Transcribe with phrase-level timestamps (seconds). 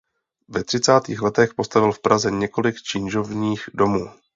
[0.47, 4.09] Ve třicátých letech postavil v Praze několik činžovních domů.